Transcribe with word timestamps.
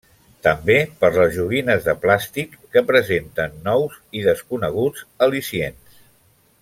També 0.45 0.77
per 1.03 1.09
les 1.17 1.35
joguines 1.35 1.83
de 1.89 1.93
plàstic 2.05 2.57
que 2.77 2.83
presenten 2.89 3.55
nous 3.69 4.01
i 4.21 4.25
desconeguts 4.31 5.05
al·licients. 5.27 6.03